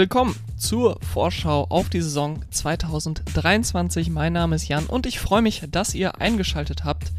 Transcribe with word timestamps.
willkommen 0.00 0.34
zur 0.56 0.98
Vorschau 1.02 1.66
auf 1.68 1.90
die 1.90 2.00
Saison 2.00 2.42
2023. 2.50 4.08
Mein 4.08 4.32
Name 4.32 4.56
ist 4.56 4.66
Jan 4.66 4.86
und 4.86 5.04
ich 5.04 5.20
freue 5.20 5.42
mich, 5.42 5.62
dass 5.70 5.94
ihr 5.94 6.22
eingeschaltet 6.22 6.84
habt. 6.84 7.12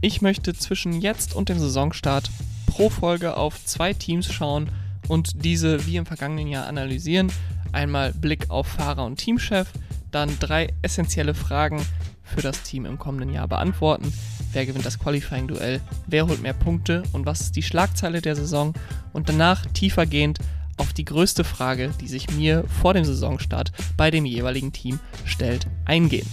Ich 0.00 0.20
möchte 0.20 0.52
zwischen 0.52 1.00
jetzt 1.00 1.32
und 1.32 1.48
dem 1.48 1.60
Saisonstart 1.60 2.28
pro 2.66 2.90
Folge 2.90 3.36
auf 3.36 3.64
zwei 3.64 3.92
Teams 3.92 4.32
schauen 4.32 4.68
und 5.06 5.44
diese 5.44 5.86
wie 5.86 5.94
im 5.94 6.04
vergangenen 6.04 6.48
Jahr 6.48 6.66
analysieren. 6.66 7.30
Einmal 7.70 8.12
Blick 8.12 8.50
auf 8.50 8.66
Fahrer 8.66 9.04
und 9.04 9.18
Teamchef, 9.18 9.68
dann 10.10 10.36
drei 10.40 10.74
essentielle 10.82 11.34
Fragen 11.34 11.86
für 12.24 12.42
das 12.42 12.64
Team 12.64 12.84
im 12.84 12.98
kommenden 12.98 13.32
Jahr 13.32 13.46
beantworten. 13.46 14.12
Wer 14.50 14.66
gewinnt 14.66 14.84
das 14.84 14.98
Qualifying-Duell? 14.98 15.80
Wer 16.08 16.26
holt 16.26 16.42
mehr 16.42 16.52
Punkte? 16.52 17.04
Und 17.12 17.26
was 17.26 17.42
ist 17.42 17.54
die 17.54 17.62
Schlagzeile 17.62 18.20
der 18.20 18.34
Saison? 18.34 18.74
Und 19.12 19.28
danach 19.28 19.66
tiefergehend 19.66 20.40
auf 20.82 20.92
die 20.92 21.04
größte 21.04 21.44
Frage, 21.44 21.94
die 22.00 22.08
sich 22.08 22.28
mir 22.32 22.64
vor 22.80 22.92
dem 22.92 23.04
Saisonstart 23.04 23.70
bei 23.96 24.10
dem 24.10 24.24
jeweiligen 24.24 24.72
Team 24.72 24.98
stellt, 25.24 25.68
eingehen. 25.84 26.26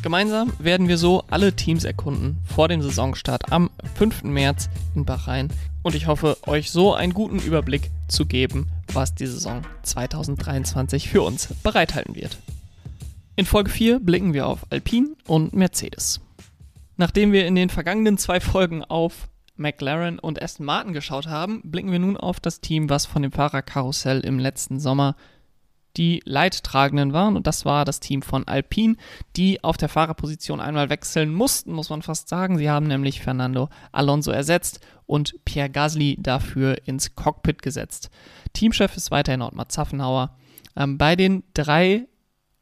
Gemeinsam 0.00 0.54
werden 0.58 0.88
wir 0.88 0.96
so 0.96 1.24
alle 1.28 1.52
Teams 1.52 1.84
erkunden 1.84 2.38
vor 2.46 2.68
dem 2.68 2.80
Saisonstart 2.80 3.52
am 3.52 3.68
5. 3.96 4.24
März 4.24 4.70
in 4.94 5.04
Bahrain 5.04 5.50
und 5.82 5.94
ich 5.94 6.06
hoffe, 6.06 6.38
euch 6.46 6.70
so 6.70 6.94
einen 6.94 7.12
guten 7.12 7.38
Überblick 7.38 7.90
zu 8.08 8.24
geben, 8.24 8.70
was 8.94 9.14
die 9.14 9.26
Saison 9.26 9.60
2023 9.82 11.10
für 11.10 11.20
uns 11.20 11.48
bereithalten 11.62 12.14
wird. 12.14 12.38
In 13.36 13.44
Folge 13.44 13.70
4 13.70 14.00
blicken 14.00 14.32
wir 14.32 14.46
auf 14.46 14.60
Alpine 14.70 15.08
und 15.26 15.52
Mercedes. 15.52 16.20
Nachdem 16.96 17.32
wir 17.32 17.46
in 17.46 17.56
den 17.56 17.68
vergangenen 17.68 18.16
zwei 18.16 18.40
Folgen 18.40 18.84
auf 18.84 19.28
McLaren 19.62 20.18
und 20.18 20.42
Aston 20.42 20.66
Martin 20.66 20.92
geschaut 20.92 21.26
haben, 21.26 21.62
blicken 21.64 21.92
wir 21.92 21.98
nun 21.98 22.16
auf 22.16 22.40
das 22.40 22.60
Team, 22.60 22.90
was 22.90 23.06
von 23.06 23.22
dem 23.22 23.32
Fahrerkarussell 23.32 24.20
im 24.20 24.38
letzten 24.38 24.78
Sommer 24.78 25.16
die 25.96 26.22
Leidtragenden 26.24 27.12
waren. 27.12 27.36
Und 27.36 27.46
das 27.46 27.64
war 27.64 27.84
das 27.84 28.00
Team 28.00 28.22
von 28.22 28.46
Alpine, 28.46 28.96
die 29.36 29.62
auf 29.62 29.76
der 29.76 29.88
Fahrerposition 29.88 30.60
einmal 30.60 30.90
wechseln 30.90 31.32
mussten, 31.32 31.72
muss 31.72 31.90
man 31.90 32.02
fast 32.02 32.28
sagen. 32.28 32.58
Sie 32.58 32.70
haben 32.70 32.86
nämlich 32.86 33.20
Fernando 33.20 33.68
Alonso 33.92 34.30
ersetzt 34.30 34.80
und 35.06 35.34
Pierre 35.44 35.70
Gasly 35.70 36.16
dafür 36.20 36.76
ins 36.86 37.14
Cockpit 37.14 37.62
gesetzt. 37.62 38.10
Teamchef 38.52 38.96
ist 38.96 39.10
weiterhin 39.10 39.42
Ottmar 39.42 39.68
Zaffenhauer. 39.68 40.36
Ähm, 40.76 40.98
bei 40.98 41.16
den 41.16 41.44
drei 41.54 42.06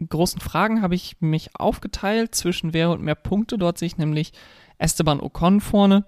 großen 0.09 0.41
Fragen 0.41 0.83
habe 0.83 0.95
ich 0.95 1.21
mich 1.21 1.51
aufgeteilt 1.55 2.35
zwischen 2.35 2.73
wer 2.73 2.91
und 2.91 3.03
mehr 3.03 3.15
Punkte. 3.15 3.59
Dort 3.59 3.79
sehe 3.79 3.87
ich 3.87 3.99
nämlich 3.99 4.33
Esteban 4.79 5.21
Ocon 5.21 5.61
vorne. 5.61 6.05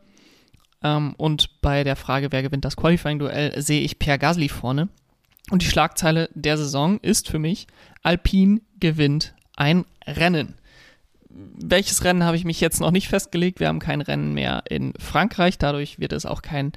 Ähm, 0.83 1.15
und 1.17 1.61
bei 1.61 1.85
der 1.85 1.97
Frage, 1.97 2.33
wer 2.33 2.43
gewinnt 2.43 2.65
das 2.65 2.77
Qualifying-Duell, 2.77 3.61
sehe 3.61 3.83
ich 3.83 3.99
Pierre 3.99 4.19
Gasly 4.19 4.49
vorne. 4.49 4.89
Und 5.51 5.63
die 5.63 5.67
Schlagzeile 5.67 6.29
der 6.35 6.57
Saison 6.57 6.99
ist 7.01 7.29
für 7.29 7.39
mich, 7.39 7.67
Alpine 8.03 8.61
gewinnt 8.79 9.35
ein 9.57 9.85
Rennen. 10.07 10.55
Welches 11.29 12.05
Rennen 12.05 12.25
habe 12.25 12.37
ich 12.37 12.45
mich 12.45 12.61
jetzt 12.61 12.81
noch 12.81 12.91
nicht 12.91 13.09
festgelegt. 13.09 13.59
Wir 13.59 13.69
haben 13.69 13.79
kein 13.79 14.01
Rennen 14.01 14.35
mehr 14.35 14.65
in 14.69 14.93
Frankreich. 14.99 15.59
Dadurch 15.59 15.99
wird 15.99 16.13
es 16.13 16.27
auch 16.27 16.43
keinen 16.43 16.73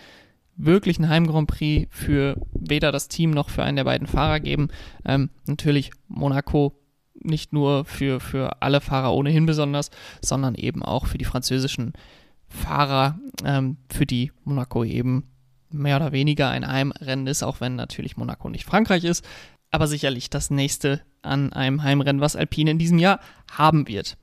wirklichen 0.55 1.09
Heim 1.09 1.27
Grand 1.27 1.47
Prix 1.47 1.87
für 1.91 2.37
weder 2.53 2.91
das 2.91 3.09
Team 3.09 3.31
noch 3.31 3.49
für 3.49 3.63
einen 3.63 3.75
der 3.75 3.83
beiden 3.83 4.07
Fahrer 4.07 4.39
geben. 4.39 4.69
Ähm, 5.05 5.29
natürlich 5.45 5.91
Monaco 6.07 6.79
nicht 7.13 7.53
nur 7.53 7.85
für, 7.85 8.19
für 8.19 8.61
alle 8.61 8.81
Fahrer 8.81 9.13
ohnehin 9.13 9.45
besonders, 9.45 9.89
sondern 10.21 10.55
eben 10.55 10.83
auch 10.83 11.05
für 11.05 11.17
die 11.17 11.25
französischen 11.25 11.93
Fahrer, 12.47 13.19
ähm, 13.43 13.77
für 13.91 14.05
die 14.05 14.31
Monaco 14.43 14.83
eben 14.83 15.31
mehr 15.69 15.97
oder 15.97 16.11
weniger 16.11 16.49
ein 16.49 16.67
Heimrennen 16.67 17.27
ist, 17.27 17.43
auch 17.43 17.61
wenn 17.61 17.75
natürlich 17.75 18.17
Monaco 18.17 18.49
nicht 18.49 18.65
Frankreich 18.65 19.03
ist, 19.03 19.25
aber 19.71 19.87
sicherlich 19.87 20.29
das 20.29 20.49
nächste 20.49 21.01
an 21.21 21.51
einem 21.53 21.83
Heimrennen, 21.83 22.21
was 22.21 22.35
Alpine 22.35 22.71
in 22.71 22.79
diesem 22.79 22.99
Jahr 22.99 23.19
haben 23.51 23.87
wird. 23.87 24.17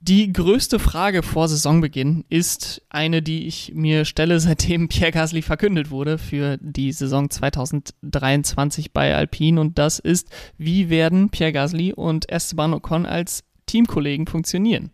Die 0.00 0.32
größte 0.32 0.78
Frage 0.78 1.24
vor 1.24 1.48
Saisonbeginn 1.48 2.24
ist 2.28 2.82
eine, 2.88 3.20
die 3.20 3.48
ich 3.48 3.72
mir 3.74 4.04
stelle, 4.04 4.38
seitdem 4.40 4.88
Pierre 4.88 5.12
Gasly 5.12 5.42
verkündet 5.42 5.90
wurde 5.90 6.18
für 6.18 6.56
die 6.60 6.92
Saison 6.92 7.30
2023 7.30 8.92
bei 8.92 9.14
Alpine. 9.14 9.60
Und 9.60 9.78
das 9.78 9.98
ist, 9.98 10.28
wie 10.56 10.88
werden 10.88 11.30
Pierre 11.30 11.52
Gasly 11.52 11.92
und 11.92 12.28
Esteban 12.28 12.74
Ocon 12.74 13.06
als 13.06 13.42
Teamkollegen 13.66 14.26
funktionieren? 14.26 14.92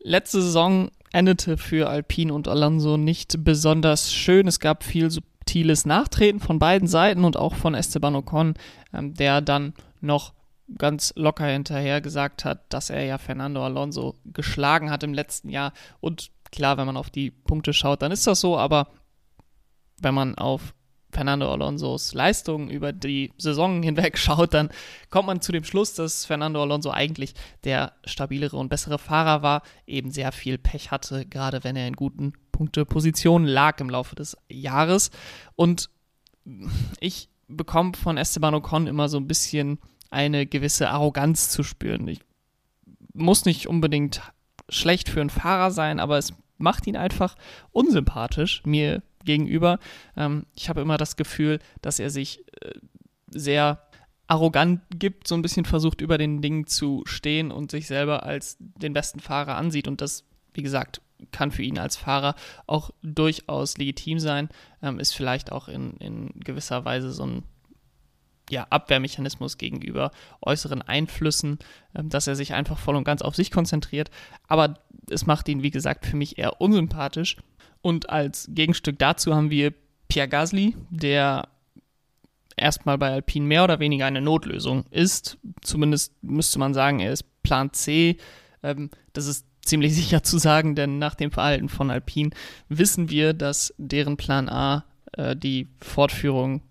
Letzte 0.00 0.40
Saison 0.40 0.90
endete 1.12 1.56
für 1.56 1.88
Alpine 1.88 2.32
und 2.32 2.48
Alonso 2.48 2.96
nicht 2.96 3.44
besonders 3.44 4.12
schön. 4.12 4.48
Es 4.48 4.60
gab 4.60 4.82
viel 4.84 5.10
subtiles 5.10 5.84
Nachtreten 5.84 6.40
von 6.40 6.58
beiden 6.58 6.88
Seiten 6.88 7.24
und 7.24 7.36
auch 7.36 7.54
von 7.54 7.74
Esteban 7.74 8.16
Ocon, 8.16 8.54
ähm, 8.92 9.14
der 9.14 9.40
dann 9.40 9.74
noch 10.00 10.32
ganz 10.78 11.12
locker 11.16 11.46
hinterher 11.46 12.00
gesagt 12.00 12.44
hat, 12.44 12.72
dass 12.72 12.90
er 12.90 13.04
ja 13.04 13.18
Fernando 13.18 13.64
Alonso 13.64 14.16
geschlagen 14.24 14.90
hat 14.90 15.02
im 15.02 15.12
letzten 15.12 15.48
Jahr. 15.48 15.72
Und 16.00 16.30
klar, 16.50 16.76
wenn 16.76 16.86
man 16.86 16.96
auf 16.96 17.10
die 17.10 17.30
Punkte 17.30 17.72
schaut, 17.72 18.02
dann 18.02 18.12
ist 18.12 18.26
das 18.26 18.40
so, 18.40 18.56
aber 18.56 18.88
wenn 20.00 20.14
man 20.14 20.36
auf 20.36 20.74
Fernando 21.12 21.52
Alonsos 21.52 22.14
Leistungen 22.14 22.70
über 22.70 22.92
die 22.92 23.32
Saison 23.36 23.82
hinweg 23.82 24.18
schaut, 24.18 24.54
dann 24.54 24.70
kommt 25.10 25.26
man 25.26 25.42
zu 25.42 25.52
dem 25.52 25.64
Schluss, 25.64 25.94
dass 25.94 26.24
Fernando 26.24 26.62
Alonso 26.62 26.90
eigentlich 26.90 27.34
der 27.64 27.92
stabilere 28.04 28.56
und 28.56 28.70
bessere 28.70 28.98
Fahrer 28.98 29.42
war, 29.42 29.62
eben 29.86 30.10
sehr 30.10 30.32
viel 30.32 30.58
Pech 30.58 30.90
hatte, 30.90 31.26
gerade 31.26 31.64
wenn 31.64 31.76
er 31.76 31.86
in 31.86 31.96
guten 31.96 32.32
Punktepositionen 32.50 33.46
lag 33.46 33.78
im 33.80 33.90
Laufe 33.90 34.16
des 34.16 34.36
Jahres. 34.48 35.10
Und 35.54 35.90
ich 36.98 37.28
bekomme 37.46 37.92
von 37.94 38.16
Esteban 38.16 38.54
Ocon 38.54 38.86
immer 38.86 39.08
so 39.08 39.18
ein 39.18 39.28
bisschen 39.28 39.78
eine 40.10 40.46
gewisse 40.46 40.90
Arroganz 40.90 41.50
zu 41.50 41.62
spüren. 41.62 42.08
Ich 42.08 42.20
muss 43.12 43.44
nicht 43.44 43.66
unbedingt 43.66 44.22
schlecht 44.68 45.08
für 45.08 45.20
einen 45.20 45.30
Fahrer 45.30 45.70
sein, 45.70 46.00
aber 46.00 46.18
es 46.18 46.32
macht 46.58 46.86
ihn 46.86 46.96
einfach 46.96 47.34
unsympathisch 47.72 48.62
mir 48.64 49.02
gegenüber. 49.24 49.78
Ähm, 50.16 50.46
ich 50.54 50.68
habe 50.68 50.80
immer 50.80 50.96
das 50.96 51.16
Gefühl, 51.16 51.58
dass 51.80 51.98
er 51.98 52.10
sich 52.10 52.44
äh, 52.60 52.72
sehr 53.28 53.82
arrogant 54.26 54.80
gibt, 54.90 55.28
so 55.28 55.34
ein 55.34 55.42
bisschen 55.42 55.64
versucht, 55.64 56.00
über 56.00 56.16
den 56.16 56.40
Dingen 56.40 56.66
zu 56.66 57.02
stehen 57.06 57.50
und 57.50 57.70
sich 57.70 57.86
selber 57.86 58.22
als 58.22 58.56
den 58.58 58.92
besten 58.92 59.20
Fahrer 59.20 59.56
ansieht. 59.56 59.88
Und 59.88 60.00
das, 60.00 60.24
wie 60.54 60.62
gesagt, 60.62 61.02
kann 61.30 61.50
für 61.50 61.62
ihn 61.62 61.78
als 61.78 61.96
Fahrer 61.96 62.34
auch 62.66 62.90
durchaus 63.02 63.76
legitim 63.76 64.18
sein, 64.18 64.48
ähm, 64.82 64.98
ist 64.98 65.14
vielleicht 65.14 65.52
auch 65.52 65.68
in, 65.68 65.96
in 65.98 66.30
gewisser 66.40 66.84
Weise 66.84 67.12
so 67.12 67.24
ein 67.24 67.42
ja, 68.50 68.66
Abwehrmechanismus 68.70 69.56
gegenüber 69.56 70.10
äußeren 70.40 70.82
Einflüssen, 70.82 71.58
ähm, 71.94 72.08
dass 72.08 72.26
er 72.26 72.36
sich 72.36 72.54
einfach 72.54 72.78
voll 72.78 72.96
und 72.96 73.04
ganz 73.04 73.22
auf 73.22 73.36
sich 73.36 73.50
konzentriert. 73.50 74.10
Aber 74.48 74.78
es 75.10 75.26
macht 75.26 75.48
ihn, 75.48 75.62
wie 75.62 75.70
gesagt, 75.70 76.06
für 76.06 76.16
mich 76.16 76.38
eher 76.38 76.60
unsympathisch. 76.60 77.36
Und 77.82 78.10
als 78.10 78.48
Gegenstück 78.50 78.98
dazu 78.98 79.34
haben 79.34 79.50
wir 79.50 79.72
Pierre 80.08 80.28
Gasly, 80.28 80.76
der 80.90 81.48
erstmal 82.56 82.98
bei 82.98 83.10
Alpine 83.10 83.46
mehr 83.46 83.64
oder 83.64 83.80
weniger 83.80 84.06
eine 84.06 84.20
Notlösung 84.20 84.84
ist. 84.90 85.38
Zumindest 85.62 86.12
müsste 86.22 86.58
man 86.58 86.74
sagen, 86.74 87.00
er 87.00 87.12
ist 87.12 87.42
Plan 87.42 87.72
C. 87.72 88.16
Ähm, 88.62 88.90
das 89.12 89.26
ist 89.26 89.46
ziemlich 89.62 89.94
sicher 89.96 90.22
zu 90.22 90.38
sagen, 90.38 90.74
denn 90.74 90.98
nach 90.98 91.14
dem 91.14 91.30
Verhalten 91.30 91.68
von 91.68 91.90
Alpine 91.90 92.30
wissen 92.68 93.10
wir, 93.10 93.32
dass 93.32 93.74
deren 93.78 94.16
Plan 94.16 94.48
A 94.48 94.84
äh, 95.12 95.36
die 95.36 95.68
Fortführung 95.80 96.62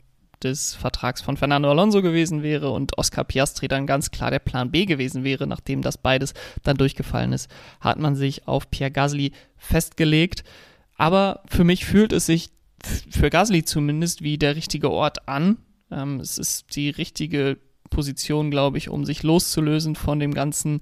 des 0.44 0.74
Vertrags 0.74 1.22
von 1.22 1.38
Fernando 1.38 1.70
Alonso 1.70 2.02
gewesen 2.02 2.42
wäre 2.42 2.72
und 2.72 2.98
Oscar 2.98 3.24
Piastri 3.24 3.68
dann 3.68 3.86
ganz 3.86 4.10
klar 4.10 4.32
der 4.32 4.40
Plan 4.40 4.72
B 4.72 4.86
gewesen 4.86 5.24
wäre, 5.24 5.46
nachdem 5.46 5.84
das 5.84 6.00
beides 6.00 6.34
dann 6.64 6.78
durchgefallen 6.78 7.32
ist, 7.32 7.50
hat 7.80 8.00
man 8.00 8.16
sich 8.16 8.48
auf 8.48 8.72
Pierre 8.72 8.92
Gasly 8.92 9.34
festgelegt. 9.58 10.44
Aber 11.02 11.42
für 11.48 11.64
mich 11.64 11.84
fühlt 11.86 12.14
es 12.14 12.28
sich 12.28 12.52
für 13.10 13.32
Gasly 13.32 13.64
zumindest 13.64 14.22
wie 14.22 14.38
der 14.38 14.56
richtige 14.56 14.92
Ort 14.92 15.28
an. 15.28 15.58
Ähm, 15.90 16.20
es 16.20 16.38
ist 16.38 16.76
die 16.76 16.92
richtige 16.92 17.58
Position, 17.90 18.52
glaube 18.52 18.78
ich, 18.78 18.88
um 18.88 19.04
sich 19.04 19.24
loszulösen 19.24 19.96
von 19.96 20.20
dem 20.20 20.32
ganzen 20.32 20.82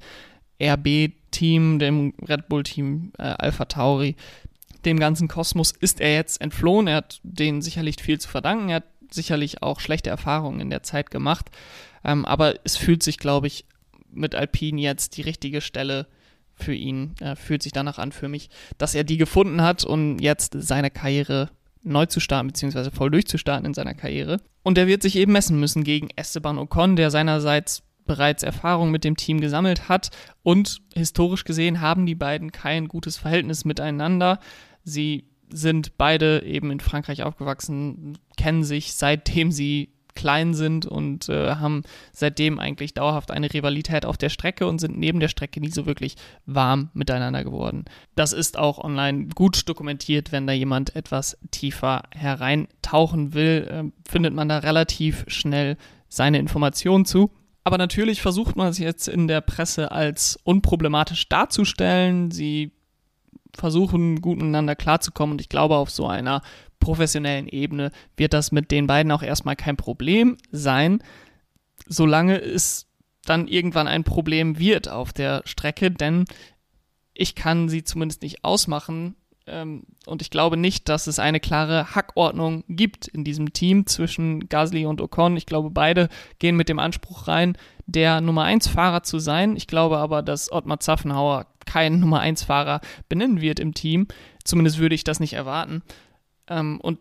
RB-Team, 0.61 1.79
dem 1.79 2.13
Red 2.27 2.49
Bull-Team 2.49 3.13
äh, 3.17 3.33
Alpha 3.37 3.63
Tauri. 3.63 4.17
Dem 4.83 4.99
ganzen 4.99 5.29
Kosmos 5.29 5.71
ist 5.71 6.01
er 6.01 6.13
jetzt 6.15 6.41
entflohen. 6.41 6.87
Er 6.87 6.97
hat 6.97 7.21
denen 7.23 7.61
sicherlich 7.61 7.95
viel 8.01 8.19
zu 8.19 8.27
verdanken. 8.27 8.67
Er 8.67 8.75
hat 8.77 8.87
sicherlich 9.11 9.63
auch 9.63 9.79
schlechte 9.79 10.09
Erfahrungen 10.09 10.59
in 10.59 10.69
der 10.69 10.83
Zeit 10.83 11.11
gemacht. 11.11 11.49
Ähm, 12.03 12.25
aber 12.25 12.55
es 12.65 12.75
fühlt 12.75 13.03
sich, 13.03 13.19
glaube 13.19 13.47
ich, 13.47 13.63
mit 14.11 14.35
Alpine 14.35 14.81
jetzt 14.81 15.15
die 15.15 15.21
richtige 15.21 15.61
Stelle 15.61 16.07
für 16.59 16.73
ihn. 16.73 17.15
Äh, 17.19 17.35
fühlt 17.35 17.63
sich 17.63 17.71
danach 17.71 17.97
an 17.97 18.11
für 18.11 18.27
mich, 18.27 18.49
dass 18.77 18.95
er 18.95 19.03
die 19.03 19.17
gefunden 19.17 19.61
hat 19.61 19.83
und 19.83 20.19
jetzt 20.19 20.55
seine 20.57 20.91
Karriere 20.91 21.49
neu 21.83 22.05
zu 22.05 22.19
starten, 22.19 22.47
beziehungsweise 22.47 22.91
voll 22.91 23.11
durchzustarten 23.11 23.65
in 23.65 23.73
seiner 23.73 23.93
Karriere. 23.93 24.37
Und 24.63 24.77
er 24.77 24.87
wird 24.87 25.01
sich 25.01 25.15
eben 25.15 25.31
messen 25.31 25.59
müssen 25.59 25.83
gegen 25.83 26.09
Esteban 26.15 26.57
Ocon, 26.57 26.95
der 26.95 27.11
seinerseits 27.11 27.83
bereits 28.05 28.43
Erfahrung 28.43 28.91
mit 28.91 29.03
dem 29.03 29.15
Team 29.15 29.39
gesammelt 29.39 29.87
hat. 29.87 30.09
Und 30.43 30.81
historisch 30.95 31.43
gesehen 31.43 31.79
haben 31.79 32.05
die 32.05 32.15
beiden 32.15 32.51
kein 32.51 32.87
gutes 32.87 33.17
Verhältnis 33.17 33.65
miteinander. 33.65 34.39
Sie 34.83 35.25
sind 35.51 35.97
beide 35.97 36.43
eben 36.43 36.71
in 36.71 36.79
Frankreich 36.79 37.23
aufgewachsen, 37.23 38.17
kennen 38.37 38.63
sich 38.63 38.93
seitdem 38.93 39.51
sie 39.51 39.93
klein 40.19 40.53
sind 40.53 40.85
und 40.85 41.29
äh, 41.29 41.55
haben 41.55 41.83
seitdem 42.11 42.59
eigentlich 42.59 42.93
dauerhaft 42.93 43.31
eine 43.31 43.53
Rivalität 43.53 44.05
auf 44.05 44.17
der 44.17 44.27
Strecke 44.27 44.67
und 44.67 44.79
sind 44.79 44.97
neben 44.97 45.21
der 45.21 45.29
Strecke 45.29 45.61
nie 45.61 45.71
so 45.71 45.85
wirklich 45.85 46.15
warm 46.45 46.89
miteinander 46.93 47.45
geworden. 47.45 47.85
Das 48.15 48.33
ist 48.33 48.59
auch 48.59 48.79
online 48.79 49.29
gut 49.33 49.69
dokumentiert, 49.69 50.33
wenn 50.33 50.45
da 50.45 50.51
jemand 50.51 50.93
etwas 50.93 51.37
tiefer 51.51 52.03
hereintauchen 52.13 53.33
will, 53.33 53.67
äh, 53.71 54.09
findet 54.09 54.33
man 54.33 54.49
da 54.49 54.57
relativ 54.57 55.23
schnell 55.27 55.77
seine 56.09 56.37
Informationen 56.39 57.05
zu. 57.05 57.31
Aber 57.63 57.77
natürlich 57.77 58.21
versucht 58.21 58.57
man 58.57 58.67
es 58.67 58.77
jetzt 58.77 59.07
in 59.07 59.29
der 59.29 59.39
Presse 59.39 59.93
als 59.93 60.37
unproblematisch 60.43 61.29
darzustellen. 61.29 62.31
Sie 62.31 62.71
versuchen, 63.55 64.19
gut 64.19 64.37
miteinander 64.37 64.75
klarzukommen. 64.75 65.35
Und 65.35 65.41
ich 65.41 65.49
glaube, 65.49 65.77
auf 65.77 65.89
so 65.89 66.07
einer 66.07 66.41
professionellen 66.79 67.47
Ebene 67.47 67.91
wird 68.17 68.33
das 68.33 68.51
mit 68.51 68.71
den 68.71 68.87
beiden 68.87 69.11
auch 69.11 69.23
erstmal 69.23 69.55
kein 69.55 69.77
Problem 69.77 70.37
sein, 70.51 71.03
solange 71.87 72.39
es 72.39 72.87
dann 73.25 73.47
irgendwann 73.47 73.87
ein 73.87 74.03
Problem 74.03 74.57
wird 74.59 74.89
auf 74.89 75.13
der 75.13 75.41
Strecke, 75.45 75.91
denn 75.91 76.25
ich 77.13 77.35
kann 77.35 77.69
sie 77.69 77.83
zumindest 77.83 78.21
nicht 78.21 78.43
ausmachen, 78.43 79.15
ähm, 79.49 79.83
und 80.05 80.21
ich 80.21 80.29
glaube 80.29 80.57
nicht, 80.57 80.89
dass 80.89 81.07
es 81.07 81.19
eine 81.19 81.39
klare 81.39 81.95
Hackordnung 81.95 82.63
gibt 82.67 83.07
in 83.07 83.23
diesem 83.23 83.53
Team 83.53 83.85
zwischen 83.85 84.47
Gasly 84.47 84.85
und 84.85 85.01
Ocon. 85.01 85.37
Ich 85.37 85.45
glaube, 85.45 85.69
beide 85.69 86.09
gehen 86.39 86.55
mit 86.55 86.69
dem 86.69 86.79
Anspruch 86.79 87.27
rein, 87.27 87.57
der 87.85 88.21
Nummer 88.21 88.43
1 88.43 88.67
Fahrer 88.67 89.03
zu 89.03 89.19
sein. 89.19 89.55
Ich 89.55 89.67
glaube 89.67 89.97
aber, 89.97 90.21
dass 90.21 90.51
Ottmar 90.51 90.79
Zaffenhauer 90.79 91.47
keinen 91.65 91.99
Nummer 91.99 92.19
1 92.19 92.43
Fahrer 92.43 92.81
benennen 93.09 93.41
wird 93.41 93.59
im 93.59 93.73
Team. 93.73 94.07
Zumindest 94.43 94.79
würde 94.79 94.95
ich 94.95 95.03
das 95.03 95.19
nicht 95.19 95.33
erwarten. 95.33 95.83
Ähm, 96.49 96.81
und 96.81 96.99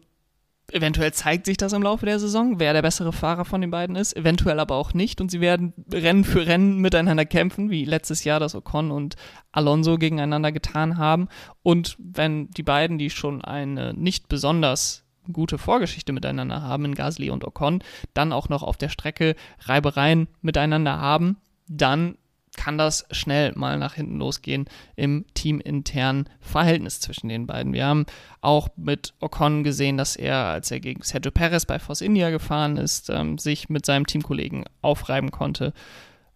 Eventuell 0.71 1.15
zeigt 1.15 1.47
sich 1.47 1.57
das 1.57 1.73
im 1.73 1.83
Laufe 1.83 2.05
der 2.05 2.19
Saison, 2.19 2.61
wer 2.61 2.75
der 2.75 2.83
bessere 2.83 3.15
Fahrer 3.15 3.47
von 3.47 3.63
den 3.63 3.71
beiden 3.71 3.97
ist, 3.97 4.15
eventuell 4.15 4.61
aber 4.61 4.75
auch 4.75 4.93
nicht. 4.93 5.19
Und 5.23 5.31
sie 5.31 5.41
werden 5.41 5.73
Rennen 5.91 6.25
für 6.25 6.47
Rennen 6.47 6.77
miteinander 6.77 7.25
kämpfen, 7.25 7.71
wie 7.71 7.87
letztes 7.87 8.25
Jahr 8.25 8.39
das 8.39 8.55
Ocon 8.55 8.91
und 8.91 9.17
Alonso 9.51 9.97
gegeneinander 9.97 10.53
getan 10.53 10.99
haben. 10.99 11.29
Und 11.63 11.97
wenn 11.99 12.51
die 12.51 12.63
beiden, 12.63 12.99
die 12.99 13.09
schon 13.09 13.43
eine 13.43 13.95
nicht 13.95 14.29
besonders 14.29 15.05
gute 15.33 15.57
Vorgeschichte 15.57 16.13
miteinander 16.13 16.61
haben, 16.61 16.85
in 16.85 16.95
Gasly 16.95 17.31
und 17.31 17.45
Ocon, 17.45 17.83
dann 18.13 18.33
auch 18.33 18.51
noch 18.51 18.63
auf 18.63 18.77
der 18.77 18.91
Strecke 18.91 19.37
Reibereien 19.61 20.29
miteinander 20.43 21.01
haben, 21.01 21.39
dann 21.67 22.19
kann 22.57 22.79
das 22.79 23.07
schnell 23.11 23.53
mal 23.55 23.79
nach 23.79 23.95
hinten 23.95 24.19
losgehen 24.19 24.67
im 24.97 25.25
teaminternen 25.35 26.29
Verhältnis 26.41 27.01
zwischen 27.01 27.29
den 27.29 27.47
beiden. 27.47 27.73
Wir 27.73 27.87
haben 27.87 28.07
auch 28.41 28.69
mit 28.77 29.15
Ocon 29.21 29.65
gesehen, 29.65 29.97
dass 29.97 30.17
er, 30.17 30.37
als 30.47 30.71
er 30.71 30.81
gegen 30.81 31.03
Sergio 31.03 31.31
Perez 31.31 31.67
bei 31.67 31.79
Force 31.79 32.01
India 32.01 32.31
gefahren 32.31 32.77
ist, 32.77 33.11
ähm, 33.11 33.39
sich 33.39 33.69
mit 33.69 33.87
seinem 33.87 34.07
Teamkollegen 34.07 34.65
aufreiben 34.83 35.31
konnte. 35.31 35.73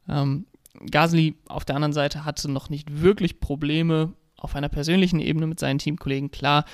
Ähm, 0.08 0.46
Gasly 0.90 1.36
auf 1.48 1.64
der 1.64 1.76
anderen 1.76 1.92
Seite 1.92 2.24
hatte 2.24 2.50
noch 2.50 2.70
nicht 2.70 3.02
wirklich 3.02 3.40
Probleme 3.40 4.12
auf 4.36 4.56
einer 4.56 4.68
persönlichen 4.68 5.20
Ebene 5.20 5.46
mit 5.46 5.60
seinen 5.60 5.78
Teamkollegen. 5.78 6.30
Klar, 6.30 6.64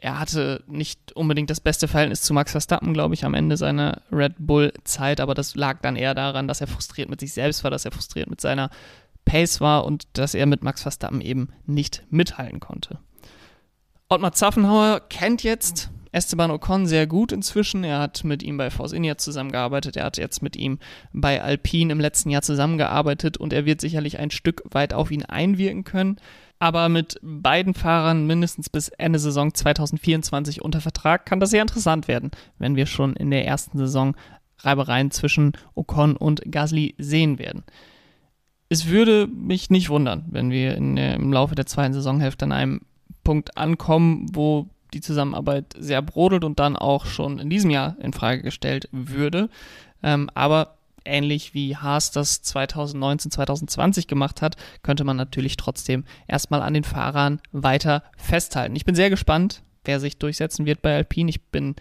er 0.00 0.18
hatte 0.18 0.64
nicht 0.66 1.12
unbedingt 1.12 1.50
das 1.50 1.60
beste 1.60 1.86
Verhältnis 1.86 2.22
zu 2.22 2.32
Max 2.32 2.52
Verstappen, 2.52 2.94
glaube 2.94 3.14
ich, 3.14 3.24
am 3.24 3.34
Ende 3.34 3.56
seiner 3.56 4.02
Red 4.10 4.34
Bull-Zeit, 4.38 5.20
aber 5.20 5.34
das 5.34 5.54
lag 5.54 5.80
dann 5.82 5.96
eher 5.96 6.14
daran, 6.14 6.48
dass 6.48 6.60
er 6.60 6.66
frustriert 6.66 7.10
mit 7.10 7.20
sich 7.20 7.34
selbst 7.34 7.62
war, 7.64 7.70
dass 7.70 7.84
er 7.84 7.92
frustriert 7.92 8.30
mit 8.30 8.40
seiner 8.40 8.70
Pace 9.26 9.60
war 9.60 9.84
und 9.84 10.08
dass 10.14 10.34
er 10.34 10.46
mit 10.46 10.62
Max 10.62 10.82
Verstappen 10.82 11.20
eben 11.20 11.50
nicht 11.66 12.02
mithalten 12.10 12.60
konnte. 12.60 12.98
Ottmar 14.08 14.32
Zaffenhauer 14.32 15.02
kennt 15.08 15.42
jetzt 15.42 15.90
Esteban 16.12 16.50
Ocon 16.50 16.86
sehr 16.86 17.06
gut 17.06 17.30
inzwischen. 17.30 17.84
Er 17.84 18.00
hat 18.00 18.24
mit 18.24 18.42
ihm 18.42 18.56
bei 18.56 18.70
Force 18.70 18.92
India 18.92 19.16
zusammengearbeitet. 19.18 19.96
Er 19.96 20.04
hat 20.04 20.16
jetzt 20.16 20.42
mit 20.42 20.56
ihm 20.56 20.78
bei 21.12 21.40
Alpine 21.40 21.92
im 21.92 22.00
letzten 22.00 22.30
Jahr 22.30 22.42
zusammengearbeitet 22.42 23.36
und 23.36 23.52
er 23.52 23.66
wird 23.66 23.80
sicherlich 23.80 24.18
ein 24.18 24.32
Stück 24.32 24.62
weit 24.72 24.94
auf 24.94 25.12
ihn 25.12 25.24
einwirken 25.24 25.84
können 25.84 26.16
aber 26.60 26.90
mit 26.90 27.18
beiden 27.22 27.74
Fahrern 27.74 28.26
mindestens 28.26 28.68
bis 28.68 28.90
Ende 28.90 29.18
Saison 29.18 29.52
2024 29.52 30.62
unter 30.62 30.80
Vertrag 30.80 31.26
kann 31.26 31.40
das 31.40 31.50
sehr 31.50 31.62
interessant 31.62 32.06
werden, 32.06 32.30
wenn 32.58 32.76
wir 32.76 32.86
schon 32.86 33.14
in 33.16 33.30
der 33.30 33.46
ersten 33.46 33.78
Saison 33.78 34.14
Reibereien 34.58 35.10
zwischen 35.10 35.54
Ocon 35.74 36.16
und 36.16 36.42
Gasly 36.52 36.94
sehen 36.98 37.38
werden. 37.38 37.64
Es 38.68 38.86
würde 38.86 39.26
mich 39.26 39.70
nicht 39.70 39.88
wundern, 39.88 40.26
wenn 40.30 40.50
wir 40.50 40.76
in, 40.76 40.98
im 40.98 41.32
Laufe 41.32 41.54
der 41.54 41.66
zweiten 41.66 41.94
Saisonhälfte 41.94 42.44
an 42.44 42.52
einem 42.52 42.80
Punkt 43.24 43.56
ankommen, 43.56 44.26
wo 44.32 44.68
die 44.92 45.00
Zusammenarbeit 45.00 45.74
sehr 45.78 46.02
brodelt 46.02 46.44
und 46.44 46.60
dann 46.60 46.76
auch 46.76 47.06
schon 47.06 47.38
in 47.38 47.48
diesem 47.48 47.70
Jahr 47.70 47.96
in 48.00 48.12
Frage 48.12 48.42
gestellt 48.42 48.88
würde. 48.92 49.48
Ähm, 50.02 50.28
aber 50.34 50.76
ähnlich 51.04 51.54
wie 51.54 51.76
Haas 51.76 52.10
das 52.10 52.42
2019, 52.42 53.30
2020 53.30 54.06
gemacht 54.06 54.42
hat, 54.42 54.56
könnte 54.82 55.04
man 55.04 55.16
natürlich 55.16 55.56
trotzdem 55.56 56.04
erstmal 56.28 56.62
an 56.62 56.74
den 56.74 56.84
Fahrern 56.84 57.40
weiter 57.52 58.02
festhalten. 58.16 58.76
Ich 58.76 58.84
bin 58.84 58.94
sehr 58.94 59.10
gespannt, 59.10 59.62
wer 59.84 60.00
sich 60.00 60.18
durchsetzen 60.18 60.66
wird 60.66 60.82
bei 60.82 60.94
Alpine. 60.94 61.30
Ich 61.30 61.42
bin 61.42 61.76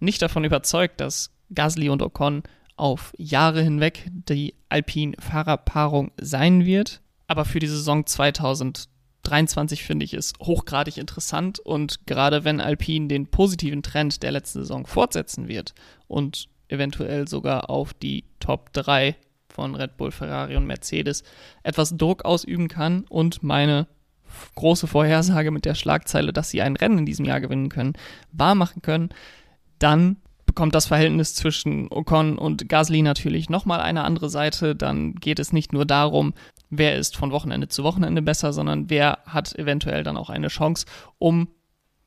nicht 0.00 0.22
davon 0.22 0.44
überzeugt, 0.44 1.00
dass 1.00 1.30
Gasly 1.54 1.88
und 1.88 2.02
Ocon 2.02 2.42
auf 2.76 3.12
Jahre 3.16 3.62
hinweg 3.62 4.08
die 4.10 4.54
Alpine-Fahrerpaarung 4.68 6.12
sein 6.20 6.64
wird. 6.64 7.00
Aber 7.26 7.44
für 7.44 7.58
die 7.58 7.66
Saison 7.66 8.06
2023 8.06 9.82
finde 9.82 10.04
ich 10.04 10.14
es 10.14 10.34
hochgradig 10.40 10.98
interessant 10.98 11.58
und 11.58 12.06
gerade 12.06 12.44
wenn 12.44 12.60
Alpine 12.60 13.08
den 13.08 13.26
positiven 13.26 13.82
Trend 13.82 14.22
der 14.22 14.32
letzten 14.32 14.60
Saison 14.60 14.86
fortsetzen 14.86 15.48
wird 15.48 15.74
und 16.06 16.48
eventuell 16.68 17.28
sogar 17.28 17.70
auf 17.70 17.94
die 17.94 18.24
Top 18.40 18.72
3 18.72 19.16
von 19.48 19.74
Red 19.74 19.96
Bull, 19.96 20.10
Ferrari 20.10 20.56
und 20.56 20.66
Mercedes 20.66 21.22
etwas 21.62 21.96
Druck 21.96 22.24
ausüben 22.24 22.68
kann 22.68 23.04
und 23.08 23.42
meine 23.42 23.86
große 24.54 24.86
Vorhersage 24.86 25.50
mit 25.50 25.64
der 25.64 25.74
Schlagzeile, 25.74 26.32
dass 26.32 26.50
sie 26.50 26.62
ein 26.62 26.76
Rennen 26.76 26.98
in 26.98 27.06
diesem 27.06 27.24
Jahr 27.24 27.40
gewinnen 27.40 27.68
können, 27.68 27.94
wahr 28.32 28.54
machen 28.54 28.82
können, 28.82 29.10
dann 29.78 30.16
bekommt 30.44 30.74
das 30.74 30.86
Verhältnis 30.86 31.34
zwischen 31.34 31.88
Ocon 31.90 32.38
und 32.38 32.68
Gasly 32.68 33.02
natürlich 33.02 33.50
nochmal 33.50 33.80
eine 33.80 34.04
andere 34.04 34.30
Seite. 34.30 34.74
Dann 34.74 35.14
geht 35.14 35.38
es 35.38 35.52
nicht 35.52 35.72
nur 35.72 35.84
darum, 35.84 36.32
wer 36.70 36.96
ist 36.96 37.16
von 37.16 37.30
Wochenende 37.30 37.68
zu 37.68 37.84
Wochenende 37.84 38.22
besser, 38.22 38.52
sondern 38.52 38.88
wer 38.88 39.18
hat 39.26 39.54
eventuell 39.58 40.02
dann 40.02 40.16
auch 40.16 40.30
eine 40.30 40.48
Chance, 40.48 40.86
um 41.18 41.48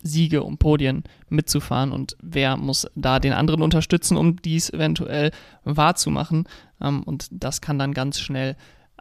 Siege, 0.02 0.44
um 0.44 0.58
Podien 0.58 1.04
mitzufahren 1.28 1.92
und 1.92 2.16
wer 2.22 2.58
muss 2.58 2.88
da 2.96 3.20
den 3.20 3.34
anderen 3.34 3.62
unterstützen, 3.62 4.18
um 4.18 4.42
dies 4.42 4.70
eventuell 4.70 5.32
wahrzumachen. 5.64 6.48
Ähm, 6.82 7.04
und 7.04 7.28
das 7.32 7.62
kann 7.62 7.80
dann 7.80 7.94
ganz 7.94 8.20
schnell 8.20 8.56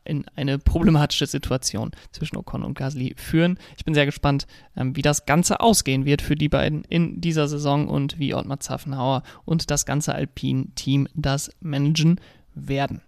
in 0.05 0.25
eine 0.35 0.59
problematische 0.59 1.26
Situation 1.26 1.90
zwischen 2.12 2.37
Ocon 2.37 2.62
und 2.62 2.76
Gasly 2.76 3.14
führen. 3.17 3.59
Ich 3.76 3.85
bin 3.85 3.95
sehr 3.95 4.07
gespannt, 4.07 4.47
ähm, 4.76 4.97
wie 4.97 5.02
das 5.02 5.26
Ganze 5.26 5.61
ausgehen 5.61 6.05
wird 6.05 6.23
für 6.23 6.35
die 6.35 6.49
beiden 6.49 6.83
in 6.85 7.21
dieser 7.21 7.47
Saison 7.47 7.88
und 7.88 8.19
wie 8.19 8.35
Ottmar 8.35 8.61
Zaffenhauer 8.61 9.23
und 9.45 9.71
das 9.71 9.87
ganze 9.87 10.14
Alpine-Team 10.14 11.09
das 11.14 11.50
managen 11.61 12.21
werden. 12.55 13.02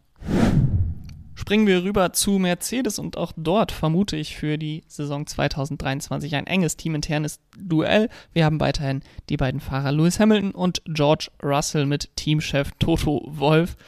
Springen 1.40 1.66
wir 1.66 1.84
rüber 1.84 2.12
zu 2.12 2.32
Mercedes 2.32 2.98
und 2.98 3.16
auch 3.16 3.32
dort 3.34 3.72
vermute 3.72 4.14
ich 4.14 4.36
für 4.36 4.58
die 4.58 4.84
Saison 4.86 5.26
2023 5.26 6.34
ein 6.34 6.46
enges 6.46 6.76
teaminternes 6.76 7.40
Duell. 7.56 8.10
Wir 8.34 8.44
haben 8.44 8.60
weiterhin 8.60 9.00
die 9.30 9.38
beiden 9.38 9.58
Fahrer 9.58 9.90
Lewis 9.90 10.20
Hamilton 10.20 10.50
und 10.50 10.82
George 10.84 11.30
Russell 11.42 11.86
mit 11.86 12.14
Teamchef 12.14 12.72
Toto 12.78 13.22
Wolf. 13.26 13.78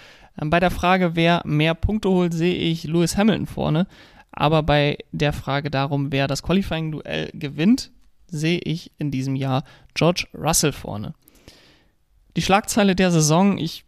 Ähm, 0.41 0.49
bei 0.49 0.61
der 0.61 0.71
Frage, 0.71 1.15
wer 1.15 1.43
mehr 1.45 1.75
Punkte 1.75 2.09
holt, 2.09 2.33
sehe 2.33 2.55
ich 2.55 2.85
Lewis 2.85 3.19
Hamilton 3.19 3.47
vorne. 3.47 3.87
Aber 4.31 4.63
bei 4.63 4.97
der 5.13 5.35
Frage 5.35 5.71
darum, 5.71 6.11
wer 6.11 6.29
das 6.29 6.43
Qualifying-Duell 6.43 7.33
gewinnt, 7.35 7.91
sehe 8.29 8.61
ich 8.61 8.93
in 8.97 9.11
diesem 9.11 9.37
Jahr 9.37 9.65
George 9.93 10.25
Russell 10.33 10.73
vorne. 10.73 11.13
Die 12.35 12.43
Schlagzeile 12.43 12.97
der 12.97 13.11
Saison, 13.11 13.59
ich 13.59 13.85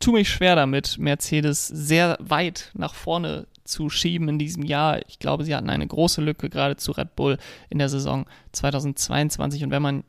tue 0.00 0.14
mich 0.14 0.30
schwer 0.30 0.56
damit, 0.56 0.98
Mercedes 0.98 1.66
sehr 1.68 2.16
weit 2.20 2.70
nach 2.74 2.94
vorne 2.94 3.46
zu 3.64 3.90
schieben 3.90 4.28
in 4.28 4.38
diesem 4.38 4.64
Jahr. 4.64 5.00
Ich 5.08 5.18
glaube, 5.18 5.44
sie 5.44 5.54
hatten 5.54 5.70
eine 5.70 5.86
große 5.86 6.20
Lücke 6.20 6.48
gerade 6.48 6.76
zu 6.76 6.92
Red 6.92 7.14
Bull 7.16 7.38
in 7.68 7.78
der 7.78 7.88
Saison 7.88 8.26
2022 8.52 9.62
und 9.64 9.70
wenn 9.70 9.82
man 9.82 10.04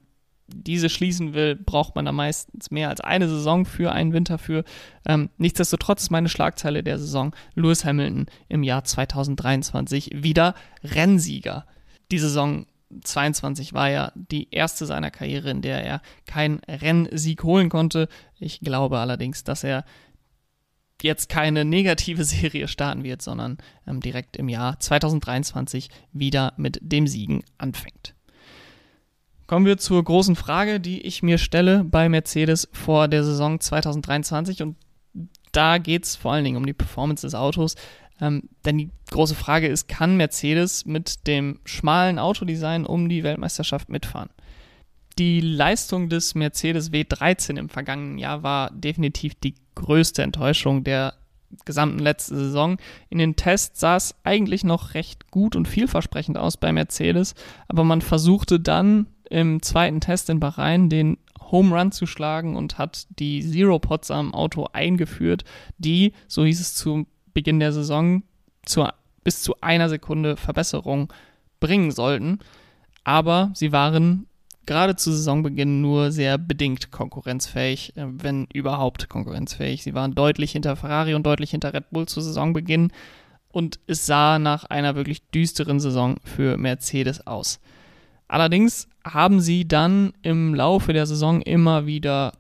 diese 0.52 0.90
schließen 0.90 1.34
will, 1.34 1.56
braucht 1.56 1.96
man 1.96 2.06
da 2.06 2.12
meistens 2.12 2.72
mehr 2.72 2.90
als 2.90 3.02
eine 3.02 3.30
Saison 3.30 3.66
für 3.66 3.92
einen 3.92 4.14
Winter 4.14 4.40
für. 4.40 4.64
Ähm, 5.06 5.30
nichtsdestotrotz 5.38 6.04
ist 6.04 6.10
meine 6.10 6.30
Schlagzeile 6.30 6.84
der 6.84 6.98
Saison 6.98 7.36
Lewis 7.54 7.86
Hamilton 7.86 8.26
im 8.48 8.64
Jahr 8.64 8.84
2023 8.84 10.12
wieder 10.16 10.56
Rennsieger. 10.84 11.66
Die 12.12 12.18
Saison 12.18 12.66
22 13.04 13.74
war 13.74 13.90
ja 13.90 14.12
die 14.16 14.50
erste 14.52 14.86
seiner 14.86 15.12
Karriere, 15.12 15.50
in 15.52 15.62
der 15.62 15.84
er 15.84 16.02
keinen 16.26 16.60
Rennsieg 16.68 17.44
holen 17.44 17.70
konnte. 17.70 18.08
Ich 18.40 18.60
glaube 18.62 19.00
allerdings, 19.00 19.44
dass 19.44 19.64
er 19.64 19.86
jetzt 21.02 21.30
keine 21.30 21.66
negative 21.66 22.24
Serie 22.26 22.68
starten 22.68 23.04
wird, 23.04 23.22
sondern 23.22 23.58
ähm, 23.88 24.02
direkt 24.02 24.38
im 24.38 24.50
Jahr 24.50 24.80
2023 24.80 25.90
wieder 26.12 26.54
mit 26.58 26.80
dem 26.82 27.08
Siegen 27.08 27.44
anfängt. 27.58 28.16
Kommen 29.48 29.66
wir 29.66 29.78
zur 29.78 30.04
großen 30.04 30.36
Frage, 30.36 30.80
die 30.80 31.02
ich 31.02 31.24
mir 31.24 31.40
stelle 31.40 31.84
bei 31.84 32.08
Mercedes 32.08 32.70
vor 32.72 33.08
der 33.08 33.24
Saison 33.24 33.60
2023. 33.60 34.62
Und 34.62 34.76
da 35.52 35.80
geht 35.80 36.06
es 36.06 36.16
vor 36.16 36.34
allen 36.34 36.44
Dingen 36.44 36.58
um 36.58 36.68
die 36.68 36.74
Performance 36.74 37.26
des 37.26 37.34
Autos. 37.34 37.76
Ähm, 38.22 38.44
denn 38.66 38.78
die 38.78 38.90
große 39.12 39.36
Frage 39.36 39.68
ist, 39.68 39.88
kann 39.88 40.18
Mercedes 40.18 40.86
mit 40.86 41.28
dem 41.28 41.60
schmalen 41.66 42.20
Autodesign 42.20 42.86
um 42.86 43.10
die 43.10 43.24
Weltmeisterschaft 43.24 43.90
mitfahren? 43.90 44.30
Die 45.18 45.42
Leistung 45.42 46.10
des 46.10 46.36
Mercedes 46.36 46.92
W13 46.92 47.58
im 47.58 47.70
vergangenen 47.70 48.18
Jahr 48.18 48.44
war 48.44 48.72
definitiv 48.72 49.36
die 49.36 49.56
größte 49.76 50.24
Enttäuschung 50.24 50.84
der 50.84 51.14
gesamten 51.66 52.00
letzten 52.00 52.36
Saison. 52.36 52.78
In 53.10 53.18
den 53.18 53.36
Tests 53.36 53.80
sah 53.80 53.96
es 53.96 54.16
eigentlich 54.24 54.64
noch 54.64 54.94
recht 54.94 55.32
gut 55.32 55.56
und 55.56 55.68
vielversprechend 55.68 56.38
aus 56.38 56.58
bei 56.58 56.72
Mercedes, 56.72 57.36
aber 57.68 57.84
man 57.84 58.02
versuchte 58.02 58.60
dann 58.60 59.08
im 59.30 59.62
zweiten 59.62 60.00
Test 60.00 60.30
in 60.30 60.40
Bahrain 60.40 60.90
den 60.90 61.18
Home 61.52 61.76
Run 61.76 61.92
zu 61.92 62.06
schlagen 62.06 62.56
und 62.56 62.78
hat 62.78 63.08
die 63.18 63.42
Zero 63.42 63.80
Pods 63.80 64.12
am 64.12 64.34
Auto 64.34 64.68
eingeführt, 64.74 65.44
die, 65.78 66.14
so 66.28 66.46
hieß 66.46 66.60
es 66.60 66.76
zu 66.76 67.08
Beginn 67.34 67.60
der 67.60 67.74
Saison, 67.74 68.24
zu, 68.66 68.88
bis 69.24 69.42
zu 69.42 69.56
einer 69.62 69.90
Sekunde 69.90 70.38
Verbesserung 70.38 71.12
bringen 71.60 71.92
sollten. 71.92 72.40
Aber 73.04 73.52
sie 73.54 73.72
waren 73.72 74.28
gerade 74.66 74.96
zu 74.96 75.12
Saisonbeginn 75.12 75.82
nur 75.82 76.12
sehr 76.12 76.38
bedingt 76.38 76.92
konkurrenzfähig, 76.92 77.98
äh, 77.98 78.06
wenn 78.08 78.48
überhaupt 78.54 79.10
konkurrenzfähig. 79.10 79.84
Sie 79.84 79.96
waren 79.96 80.14
deutlich 80.14 80.52
hinter 80.52 80.76
Ferrari 80.76 81.16
und 81.16 81.26
deutlich 81.26 81.52
hinter 81.52 81.74
Red 81.74 81.90
Bull 81.90 82.08
zu 82.08 82.22
Saisonbeginn 82.22 82.92
und 83.52 83.80
es 83.88 84.06
sah 84.06 84.38
nach 84.38 84.66
einer 84.66 84.96
wirklich 84.96 85.28
düsteren 85.32 85.80
Saison 85.80 86.18
für 86.24 86.58
Mercedes 86.58 87.26
aus. 87.26 87.60
Allerdings 88.28 88.88
haben 89.04 89.42
sie 89.42 89.68
dann 89.68 90.14
im 90.22 90.54
Laufe 90.54 90.94
der 90.94 91.08
Saison 91.08 91.42
immer 91.42 91.88
wieder 91.88 92.34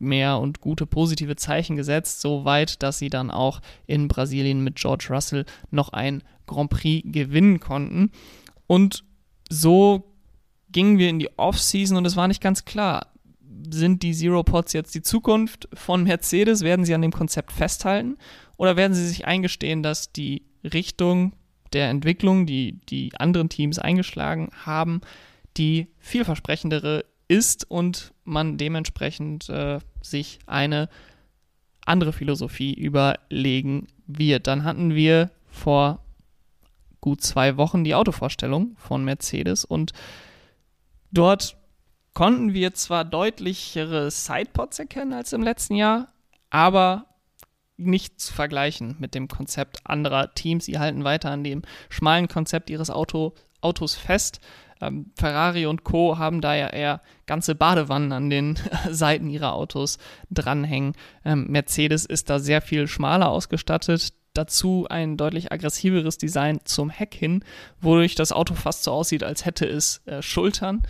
mehr 0.00 0.38
und 0.38 0.60
gute 0.60 0.86
positive 0.86 1.36
Zeichen 1.36 1.76
gesetzt, 1.76 2.20
so 2.20 2.44
weit, 2.44 2.82
dass 2.82 2.98
sie 2.98 3.10
dann 3.10 3.30
auch 3.30 3.60
in 3.86 4.08
Brasilien 4.08 4.64
mit 4.64 4.76
George 4.76 5.08
Russell 5.10 5.44
noch 5.70 5.90
ein 5.90 6.22
Grand 6.46 6.70
Prix 6.70 7.02
gewinnen 7.04 7.60
konnten. 7.60 8.10
Und 8.66 9.04
so 9.48 10.04
gingen 10.72 10.98
wir 10.98 11.08
in 11.08 11.18
die 11.18 11.38
Offseason 11.38 11.96
und 11.96 12.06
es 12.06 12.16
war 12.16 12.28
nicht 12.28 12.40
ganz 12.40 12.64
klar, 12.64 13.06
sind 13.70 14.02
die 14.02 14.14
Zero 14.14 14.42
Pods 14.42 14.72
jetzt 14.72 14.94
die 14.94 15.02
Zukunft 15.02 15.68
von 15.74 16.04
Mercedes? 16.04 16.62
Werden 16.62 16.84
sie 16.84 16.94
an 16.94 17.02
dem 17.02 17.12
Konzept 17.12 17.52
festhalten? 17.52 18.16
Oder 18.56 18.76
werden 18.76 18.94
sie 18.94 19.06
sich 19.06 19.26
eingestehen, 19.26 19.82
dass 19.82 20.12
die 20.12 20.42
Richtung 20.64 21.34
der 21.72 21.90
Entwicklung, 21.90 22.46
die 22.46 22.80
die 22.88 23.12
anderen 23.16 23.48
Teams 23.48 23.78
eingeschlagen 23.78 24.50
haben, 24.64 25.00
die 25.56 25.88
vielversprechendere 25.98 27.04
ist 27.30 27.70
und 27.70 28.12
man 28.24 28.58
dementsprechend 28.58 29.48
äh, 29.48 29.78
sich 30.02 30.40
eine 30.46 30.88
andere 31.86 32.12
Philosophie 32.12 32.74
überlegen 32.74 33.86
wird. 34.06 34.46
Dann 34.46 34.64
hatten 34.64 34.94
wir 34.94 35.30
vor 35.48 36.04
gut 37.00 37.22
zwei 37.22 37.56
Wochen 37.56 37.84
die 37.84 37.94
Autovorstellung 37.94 38.76
von 38.76 39.04
Mercedes 39.04 39.64
und 39.64 39.92
Dort 41.10 41.56
konnten 42.14 42.54
wir 42.54 42.74
zwar 42.74 43.04
deutlichere 43.04 44.10
Sidepods 44.10 44.78
erkennen 44.78 45.12
als 45.12 45.32
im 45.32 45.42
letzten 45.42 45.74
Jahr, 45.74 46.12
aber 46.50 47.06
nicht 47.76 48.20
zu 48.20 48.32
vergleichen 48.32 48.96
mit 48.98 49.14
dem 49.14 49.26
Konzept 49.26 49.80
anderer 49.84 50.34
Teams. 50.34 50.66
Sie 50.66 50.78
halten 50.78 51.04
weiter 51.04 51.30
an 51.30 51.44
dem 51.44 51.62
schmalen 51.88 52.28
Konzept 52.28 52.70
ihres 52.70 52.90
Auto, 52.90 53.34
Autos 53.60 53.94
fest. 53.94 54.40
Ähm, 54.80 55.12
Ferrari 55.16 55.66
und 55.66 55.84
Co. 55.84 56.18
haben 56.18 56.40
da 56.40 56.54
ja 56.54 56.68
eher 56.68 57.00
ganze 57.26 57.54
Badewannen 57.54 58.12
an 58.12 58.30
den 58.30 58.58
Seiten 58.90 59.28
ihrer 59.28 59.54
Autos 59.54 59.98
dranhängen. 60.30 60.94
Ähm, 61.24 61.46
Mercedes 61.48 62.06
ist 62.06 62.30
da 62.30 62.38
sehr 62.38 62.62
viel 62.62 62.88
schmaler 62.88 63.28
ausgestattet. 63.30 64.14
Dazu 64.34 64.86
ein 64.88 65.16
deutlich 65.16 65.52
aggressiveres 65.52 66.16
Design 66.16 66.60
zum 66.64 66.88
Heck 66.88 67.14
hin, 67.14 67.44
wodurch 67.80 68.14
das 68.14 68.30
Auto 68.30 68.54
fast 68.54 68.84
so 68.84 68.92
aussieht, 68.92 69.24
als 69.24 69.44
hätte 69.44 69.66
es 69.66 70.02
äh, 70.06 70.22
Schultern. 70.22 70.82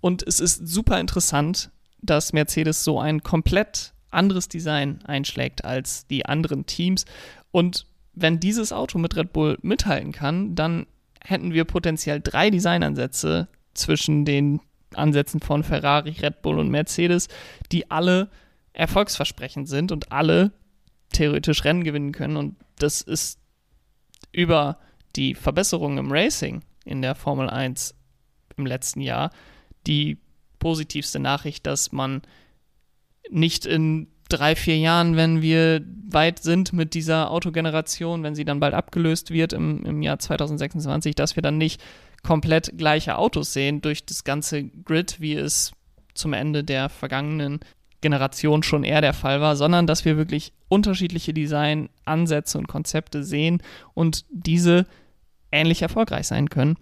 Und 0.00 0.22
es 0.26 0.38
ist 0.38 0.68
super 0.68 1.00
interessant, 1.00 1.70
dass 2.02 2.32
Mercedes 2.32 2.84
so 2.84 3.00
ein 3.00 3.22
komplett 3.22 3.94
anderes 4.10 4.48
Design 4.48 5.00
einschlägt 5.04 5.64
als 5.64 6.06
die 6.06 6.26
anderen 6.26 6.66
Teams. 6.66 7.04
Und 7.50 7.86
wenn 8.12 8.38
dieses 8.38 8.72
Auto 8.72 8.98
mit 8.98 9.16
Red 9.16 9.32
Bull 9.32 9.58
mithalten 9.62 10.12
kann, 10.12 10.54
dann 10.54 10.86
hätten 11.24 11.52
wir 11.52 11.64
potenziell 11.64 12.20
drei 12.20 12.50
Designansätze 12.50 13.48
zwischen 13.72 14.24
den 14.24 14.60
Ansätzen 14.94 15.40
von 15.40 15.64
Ferrari, 15.64 16.10
Red 16.10 16.42
Bull 16.42 16.58
und 16.58 16.68
Mercedes, 16.68 17.28
die 17.72 17.90
alle 17.90 18.30
erfolgsversprechend 18.72 19.68
sind 19.68 19.90
und 19.90 20.12
alle 20.12 20.52
theoretisch 21.12 21.64
Rennen 21.64 21.84
gewinnen 21.84 22.12
können. 22.12 22.36
Und 22.36 22.56
das 22.78 23.00
ist 23.00 23.40
über 24.32 24.78
die 25.16 25.34
Verbesserung 25.34 25.98
im 25.98 26.12
Racing 26.12 26.62
in 26.84 27.02
der 27.02 27.14
Formel 27.14 27.48
1 27.48 27.94
im 28.56 28.66
letzten 28.66 29.00
Jahr 29.00 29.30
die 29.86 30.18
positivste 30.58 31.18
Nachricht, 31.18 31.66
dass 31.66 31.92
man 31.92 32.22
nicht 33.30 33.66
in 33.66 34.08
drei, 34.28 34.56
vier 34.56 34.78
Jahren, 34.78 35.16
wenn 35.16 35.42
wir 35.42 35.84
weit 36.08 36.40
sind 36.40 36.72
mit 36.72 36.94
dieser 36.94 37.30
Autogeneration, 37.30 38.22
wenn 38.22 38.34
sie 38.34 38.44
dann 38.44 38.60
bald 38.60 38.74
abgelöst 38.74 39.30
wird 39.30 39.52
im, 39.52 39.84
im 39.84 40.02
Jahr 40.02 40.18
2026, 40.18 41.14
dass 41.14 41.36
wir 41.36 41.42
dann 41.42 41.58
nicht 41.58 41.82
komplett 42.22 42.76
gleiche 42.78 43.18
Autos 43.18 43.52
sehen 43.52 43.80
durch 43.80 44.06
das 44.06 44.24
ganze 44.24 44.64
Grid, 44.64 45.20
wie 45.20 45.34
es 45.34 45.72
zum 46.14 46.32
Ende 46.32 46.64
der 46.64 46.88
vergangenen 46.88 47.60
Generation 48.00 48.62
schon 48.62 48.84
eher 48.84 49.00
der 49.00 49.14
Fall 49.14 49.40
war, 49.40 49.56
sondern 49.56 49.86
dass 49.86 50.04
wir 50.04 50.16
wirklich 50.16 50.52
unterschiedliche 50.68 51.32
Designansätze 51.32 52.58
und 52.58 52.68
Konzepte 52.68 53.24
sehen 53.24 53.62
und 53.94 54.24
diese 54.30 54.86
ähnlich 55.50 55.82
erfolgreich 55.82 56.26
sein 56.26 56.50
können. 56.50 56.76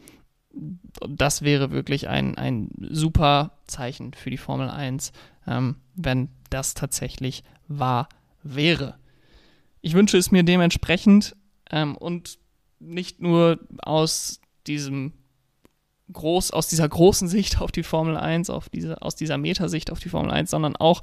Das 1.08 1.42
wäre 1.42 1.70
wirklich 1.70 2.08
ein, 2.08 2.36
ein 2.36 2.70
super 2.90 3.58
Zeichen 3.66 4.14
für 4.14 4.30
die 4.30 4.36
Formel 4.36 4.68
1, 4.68 5.12
ähm, 5.46 5.76
wenn 5.94 6.28
das 6.50 6.74
tatsächlich 6.74 7.42
wahr 7.68 8.08
wäre. 8.42 8.96
Ich 9.80 9.94
wünsche 9.94 10.18
es 10.18 10.30
mir 10.30 10.42
dementsprechend 10.42 11.36
ähm, 11.70 11.96
und 11.96 12.38
nicht 12.78 13.20
nur 13.20 13.58
aus 13.82 14.40
diesem 14.66 15.12
groß, 16.12 16.50
aus 16.50 16.68
dieser 16.68 16.88
großen 16.88 17.28
Sicht 17.28 17.60
auf 17.60 17.72
die 17.72 17.82
Formel 17.82 18.16
1, 18.16 18.50
auf 18.50 18.68
diese, 18.68 19.00
aus 19.02 19.16
dieser 19.16 19.38
Metasicht 19.38 19.90
auf 19.90 20.00
die 20.00 20.08
Formel 20.08 20.30
1, 20.30 20.50
sondern 20.50 20.76
auch, 20.76 21.02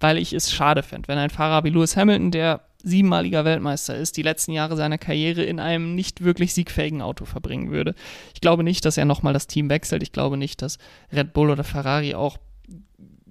weil 0.00 0.18
ich 0.18 0.32
es 0.32 0.50
schade 0.50 0.82
fände, 0.82 1.08
wenn 1.08 1.18
ein 1.18 1.30
Fahrer 1.30 1.64
wie 1.64 1.70
Lewis 1.70 1.96
Hamilton, 1.96 2.30
der 2.30 2.62
siebenmaliger 2.82 3.44
Weltmeister 3.44 3.96
ist, 3.96 4.16
die 4.16 4.22
letzten 4.22 4.52
Jahre 4.52 4.76
seiner 4.76 4.98
Karriere 4.98 5.42
in 5.42 5.58
einem 5.58 5.94
nicht 5.94 6.22
wirklich 6.22 6.54
siegfähigen 6.54 7.02
Auto 7.02 7.24
verbringen 7.24 7.70
würde. 7.70 7.94
Ich 8.34 8.40
glaube 8.40 8.62
nicht, 8.62 8.84
dass 8.84 8.96
er 8.96 9.04
nochmal 9.04 9.32
das 9.32 9.48
Team 9.48 9.68
wechselt. 9.68 10.02
Ich 10.02 10.12
glaube 10.12 10.36
nicht, 10.36 10.62
dass 10.62 10.78
Red 11.12 11.32
Bull 11.32 11.50
oder 11.50 11.64
Ferrari 11.64 12.14
auch 12.14 12.38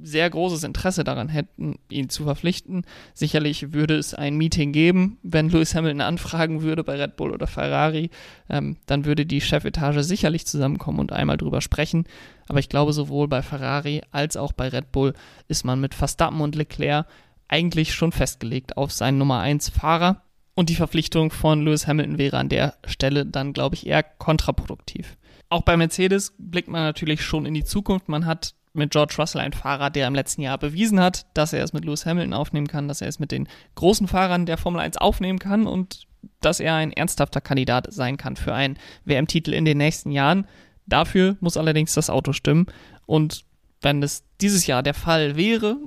sehr 0.01 0.29
großes 0.29 0.63
Interesse 0.63 1.03
daran 1.03 1.29
hätten, 1.29 1.79
ihn 1.89 2.09
zu 2.09 2.23
verpflichten. 2.23 2.85
Sicherlich 3.13 3.73
würde 3.73 3.95
es 3.95 4.13
ein 4.13 4.37
Meeting 4.37 4.71
geben, 4.71 5.17
wenn 5.23 5.49
Lewis 5.49 5.75
Hamilton 5.75 6.01
anfragen 6.01 6.61
würde 6.61 6.83
bei 6.83 6.95
Red 7.01 7.15
Bull 7.15 7.31
oder 7.31 7.47
Ferrari, 7.47 8.09
ähm, 8.49 8.77
dann 8.85 9.05
würde 9.05 9.25
die 9.25 9.41
Chefetage 9.41 10.03
sicherlich 10.03 10.45
zusammenkommen 10.45 10.99
und 10.99 11.11
einmal 11.11 11.37
drüber 11.37 11.61
sprechen. 11.61 12.05
Aber 12.47 12.59
ich 12.59 12.69
glaube, 12.69 12.93
sowohl 12.93 13.27
bei 13.27 13.41
Ferrari 13.41 14.01
als 14.11 14.37
auch 14.37 14.53
bei 14.53 14.69
Red 14.69 14.91
Bull 14.91 15.13
ist 15.47 15.65
man 15.65 15.79
mit 15.79 15.93
Verstappen 15.93 16.41
und 16.41 16.55
Leclerc 16.55 17.07
eigentlich 17.47 17.93
schon 17.93 18.11
festgelegt 18.11 18.77
auf 18.77 18.91
seinen 18.91 19.17
Nummer 19.17 19.39
1 19.39 19.69
Fahrer. 19.69 20.23
Und 20.53 20.69
die 20.69 20.75
Verpflichtung 20.75 21.31
von 21.31 21.61
Lewis 21.61 21.85
Hamilton 21.85 22.17
wäre 22.17 22.37
an 22.37 22.49
der 22.49 22.75
Stelle 22.85 23.25
dann, 23.25 23.53
glaube 23.53 23.75
ich, 23.75 23.85
eher 23.85 24.01
kontraproduktiv. 24.01 25.15
Auch 25.49 25.61
bei 25.61 25.77
Mercedes 25.77 26.33
blickt 26.37 26.67
man 26.67 26.81
natürlich 26.81 27.21
schon 27.21 27.45
in 27.45 27.53
die 27.53 27.63
Zukunft. 27.63 28.09
Man 28.09 28.25
hat 28.25 28.55
mit 28.77 28.91
George 28.91 29.15
Russell 29.17 29.41
ein 29.41 29.53
Fahrer, 29.53 29.89
der 29.89 30.07
im 30.07 30.15
letzten 30.15 30.41
Jahr 30.41 30.57
bewiesen 30.57 30.99
hat, 30.99 31.25
dass 31.33 31.53
er 31.53 31.63
es 31.63 31.73
mit 31.73 31.85
Lewis 31.85 32.05
Hamilton 32.05 32.33
aufnehmen 32.33 32.67
kann, 32.67 32.87
dass 32.87 33.01
er 33.01 33.07
es 33.07 33.19
mit 33.19 33.31
den 33.31 33.47
großen 33.75 34.07
Fahrern 34.07 34.45
der 34.45 34.57
Formel 34.57 34.81
1 34.81 34.97
aufnehmen 34.97 35.39
kann 35.39 35.67
und 35.67 36.07
dass 36.41 36.59
er 36.59 36.75
ein 36.75 36.91
ernsthafter 36.91 37.41
Kandidat 37.41 37.91
sein 37.91 38.17
kann 38.17 38.35
für 38.35 38.53
einen 38.53 38.77
WM-Titel 39.05 39.53
in 39.53 39.65
den 39.65 39.77
nächsten 39.77 40.11
Jahren. 40.11 40.47
Dafür 40.85 41.37
muss 41.39 41.57
allerdings 41.57 41.93
das 41.93 42.09
Auto 42.09 42.33
stimmen. 42.33 42.67
Und 43.05 43.45
wenn 43.81 44.01
es 44.01 44.23
dieses 44.41 44.67
Jahr 44.67 44.83
der 44.83 44.93
Fall 44.93 45.35
wäre, 45.35 45.77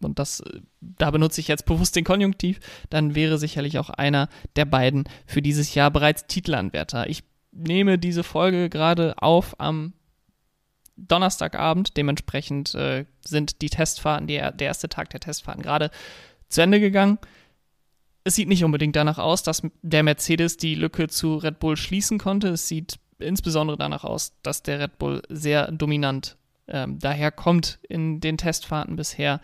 und 0.00 0.18
das, 0.18 0.42
da 0.80 1.10
benutze 1.10 1.40
ich 1.40 1.48
jetzt 1.48 1.66
bewusst 1.66 1.96
den 1.96 2.04
Konjunktiv, 2.04 2.60
dann 2.90 3.14
wäre 3.14 3.38
sicherlich 3.38 3.78
auch 3.78 3.90
einer 3.90 4.28
der 4.56 4.64
beiden 4.64 5.04
für 5.26 5.42
dieses 5.42 5.74
Jahr 5.74 5.90
bereits 5.90 6.26
Titelanwärter. 6.26 7.08
Ich 7.08 7.24
nehme 7.52 7.98
diese 7.98 8.22
Folge 8.22 8.68
gerade 8.68 9.14
auf 9.18 9.58
am 9.58 9.94
Donnerstagabend. 10.98 11.96
Dementsprechend 11.96 12.74
äh, 12.74 13.06
sind 13.24 13.62
die 13.62 13.70
Testfahrten, 13.70 14.26
die, 14.26 14.36
der 14.36 14.60
erste 14.60 14.88
Tag 14.88 15.10
der 15.10 15.20
Testfahrten 15.20 15.62
gerade 15.62 15.90
zu 16.48 16.60
Ende 16.60 16.80
gegangen. 16.80 17.18
Es 18.24 18.34
sieht 18.34 18.48
nicht 18.48 18.64
unbedingt 18.64 18.96
danach 18.96 19.18
aus, 19.18 19.42
dass 19.42 19.62
der 19.82 20.02
Mercedes 20.02 20.56
die 20.56 20.74
Lücke 20.74 21.08
zu 21.08 21.36
Red 21.36 21.60
Bull 21.60 21.76
schließen 21.76 22.18
konnte. 22.18 22.48
Es 22.48 22.68
sieht 22.68 22.98
insbesondere 23.18 23.78
danach 23.78 24.04
aus, 24.04 24.32
dass 24.42 24.62
der 24.62 24.80
Red 24.80 24.98
Bull 24.98 25.22
sehr 25.28 25.72
dominant 25.72 26.36
ähm, 26.68 26.98
daher 26.98 27.32
kommt 27.32 27.78
in 27.88 28.20
den 28.20 28.36
Testfahrten 28.36 28.96
bisher. 28.96 29.40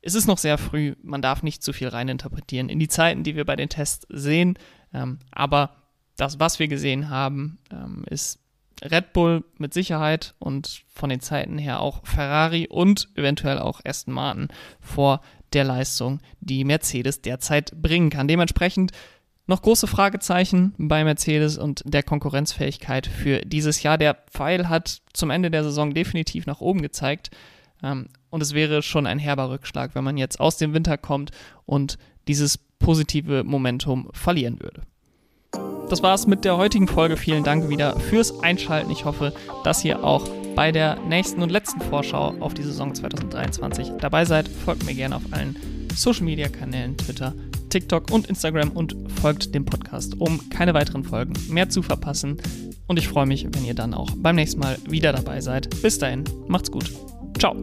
Es 0.00 0.14
ist 0.14 0.26
noch 0.26 0.38
sehr 0.38 0.58
früh, 0.58 0.94
man 1.02 1.22
darf 1.22 1.42
nicht 1.42 1.62
zu 1.62 1.72
viel 1.72 1.88
reininterpretieren 1.88 2.68
in 2.68 2.78
die 2.78 2.88
Zeiten, 2.88 3.24
die 3.24 3.36
wir 3.36 3.44
bei 3.44 3.56
den 3.56 3.68
Tests 3.68 4.06
sehen. 4.08 4.58
Ähm, 4.94 5.18
aber 5.30 5.76
das, 6.16 6.40
was 6.40 6.58
wir 6.58 6.68
gesehen 6.68 7.10
haben, 7.10 7.58
ähm, 7.70 8.04
ist 8.08 8.40
Red 8.82 9.12
Bull 9.12 9.44
mit 9.56 9.74
Sicherheit 9.74 10.34
und 10.38 10.82
von 10.88 11.10
den 11.10 11.20
Zeiten 11.20 11.58
her 11.58 11.80
auch 11.80 12.06
Ferrari 12.06 12.66
und 12.68 13.08
eventuell 13.14 13.58
auch 13.58 13.80
Aston 13.84 14.14
Martin 14.14 14.48
vor 14.80 15.20
der 15.52 15.64
Leistung, 15.64 16.20
die 16.40 16.64
Mercedes 16.64 17.22
derzeit 17.22 17.72
bringen 17.80 18.10
kann. 18.10 18.28
Dementsprechend 18.28 18.92
noch 19.46 19.62
große 19.62 19.86
Fragezeichen 19.86 20.74
bei 20.76 21.02
Mercedes 21.04 21.56
und 21.56 21.82
der 21.86 22.02
Konkurrenzfähigkeit 22.02 23.06
für 23.06 23.40
dieses 23.40 23.82
Jahr. 23.82 23.96
Der 23.96 24.14
Pfeil 24.30 24.68
hat 24.68 25.00
zum 25.14 25.30
Ende 25.30 25.50
der 25.50 25.64
Saison 25.64 25.94
definitiv 25.94 26.46
nach 26.46 26.60
oben 26.60 26.82
gezeigt. 26.82 27.30
Ähm, 27.82 28.08
und 28.30 28.42
es 28.42 28.52
wäre 28.52 28.82
schon 28.82 29.06
ein 29.06 29.18
herber 29.18 29.48
Rückschlag, 29.48 29.94
wenn 29.94 30.04
man 30.04 30.18
jetzt 30.18 30.38
aus 30.38 30.58
dem 30.58 30.74
Winter 30.74 30.98
kommt 30.98 31.30
und 31.64 31.96
dieses 32.28 32.58
positive 32.58 33.42
Momentum 33.42 34.10
verlieren 34.12 34.60
würde. 34.60 34.82
Das 35.88 36.02
war's 36.02 36.26
mit 36.26 36.44
der 36.44 36.56
heutigen 36.56 36.86
Folge. 36.86 37.16
Vielen 37.16 37.44
Dank 37.44 37.68
wieder 37.68 37.98
fürs 37.98 38.42
Einschalten. 38.42 38.90
Ich 38.90 39.04
hoffe, 39.04 39.32
dass 39.64 39.84
ihr 39.84 40.04
auch 40.04 40.28
bei 40.54 40.70
der 40.70 40.98
nächsten 41.08 41.40
und 41.42 41.50
letzten 41.50 41.80
Vorschau 41.80 42.34
auf 42.40 42.52
die 42.52 42.62
Saison 42.62 42.94
2023 42.94 43.92
dabei 44.00 44.24
seid. 44.24 44.48
Folgt 44.48 44.84
mir 44.84 44.94
gerne 44.94 45.16
auf 45.16 45.22
allen 45.30 45.56
Social 45.94 46.24
Media 46.24 46.48
Kanälen, 46.48 46.96
Twitter, 46.96 47.32
TikTok 47.70 48.10
und 48.10 48.26
Instagram 48.26 48.70
und 48.70 48.96
folgt 49.20 49.54
dem 49.54 49.64
Podcast, 49.64 50.20
um 50.20 50.48
keine 50.50 50.74
weiteren 50.74 51.04
Folgen 51.04 51.32
mehr 51.48 51.68
zu 51.70 51.82
verpassen. 51.82 52.38
Und 52.86 52.98
ich 52.98 53.08
freue 53.08 53.26
mich, 53.26 53.46
wenn 53.50 53.64
ihr 53.64 53.74
dann 53.74 53.94
auch 53.94 54.10
beim 54.16 54.36
nächsten 54.36 54.60
Mal 54.60 54.78
wieder 54.88 55.12
dabei 55.12 55.40
seid. 55.40 55.70
Bis 55.82 55.98
dahin, 55.98 56.24
macht's 56.48 56.70
gut. 56.70 56.92
Ciao. 57.38 57.54